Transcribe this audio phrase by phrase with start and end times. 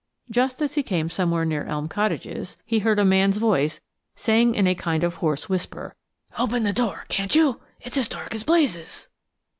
[0.31, 3.81] Just as he came somewhere near Elm Cottages he heard a man's voice
[4.15, 5.95] saying in a kind of hoarse whisper:
[6.39, 7.61] "Open the door, can't you?
[7.81, 9.09] It's as dark as blazes!"